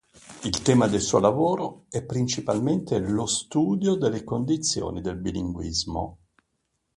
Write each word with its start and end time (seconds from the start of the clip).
Il 0.45 0.63
tema 0.63 0.87
del 0.87 0.99
suo 1.01 1.19
lavoro 1.19 1.83
è 1.91 2.01
principalmente 2.01 2.97
lo 2.97 3.27
studio 3.27 3.93
delle 3.93 4.23
condizioni 4.23 4.99
del 4.99 5.17
bilinguismo. 5.17 6.17